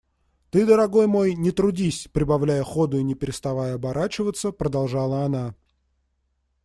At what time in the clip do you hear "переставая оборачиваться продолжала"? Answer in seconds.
3.13-5.25